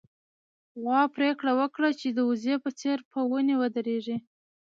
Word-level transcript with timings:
غوا 0.81 1.01
پرېکړه 1.15 1.51
وکړه 1.59 1.89
چې 1.99 2.07
د 2.11 2.19
وزې 2.29 2.55
په 2.63 2.69
څېر 2.79 2.97
په 3.11 3.19
ونې 3.31 3.55
ودرېږي. 3.61 4.17